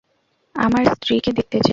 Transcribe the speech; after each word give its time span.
আমার 0.55 0.83
স্ত্রীকে 0.93 1.31
দেখতে 1.31 1.57
চাই। 1.57 1.69